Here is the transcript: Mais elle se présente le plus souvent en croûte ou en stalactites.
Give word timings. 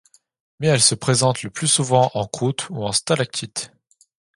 Mais 0.59 0.65
elle 0.65 0.81
se 0.81 0.95
présente 0.95 1.43
le 1.43 1.51
plus 1.51 1.67
souvent 1.67 2.09
en 2.15 2.25
croûte 2.25 2.71
ou 2.71 2.83
en 2.83 2.91
stalactites. 2.91 3.71